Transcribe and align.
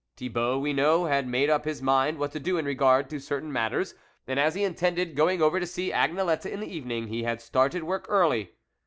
Thibault, 0.17 0.57
we 0.57 0.73
know, 0.73 1.05
had 1.05 1.27
made 1.27 1.51
up 1.51 1.63
his 1.63 1.79
mind 1.79 2.17
what 2.17 2.31
to 2.31 2.39
do 2.39 2.57
in 2.57 2.65
regard 2.65 3.07
to 3.11 3.19
certain 3.19 3.51
matters, 3.53 3.93
and 4.25 4.39
as 4.39 4.55
he 4.55 4.63
intended 4.63 5.13
going 5.15 5.43
over 5.43 5.59
to 5.59 5.67
see 5.67 5.91
Agnelette 5.91 6.47
in 6.47 6.59
the 6.59 6.75
evening, 6.75 7.05
he 7.09 7.21
had 7.21 7.39
started 7.39 7.83
work 7.83 8.07
early. 8.09 8.49